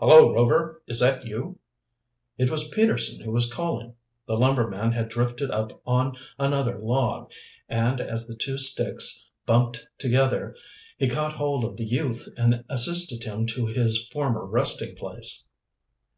"Hullo, 0.00 0.32
Rover! 0.34 0.80
Is 0.86 1.00
that 1.00 1.26
you?" 1.26 1.58
It 2.38 2.48
was 2.48 2.70
Peterson 2.70 3.20
who 3.20 3.30
was 3.30 3.52
calling. 3.52 3.92
The 4.26 4.32
lumberman 4.34 4.92
had 4.92 5.10
drifted 5.10 5.50
up 5.50 5.82
on 5.86 6.16
another 6.38 6.78
log, 6.78 7.30
and 7.68 8.00
as 8.00 8.26
the 8.26 8.34
two 8.36 8.56
sticks 8.56 9.30
bumped 9.44 9.86
together 9.98 10.56
he 10.96 11.08
caught 11.10 11.34
hold 11.34 11.62
of 11.66 11.76
the 11.76 11.84
youth 11.84 12.26
and 12.38 12.64
assisted 12.70 13.24
him 13.24 13.44
to 13.48 13.66
his 13.66 14.08
former 14.08 14.46
resting 14.46 14.96
place. 14.96 15.44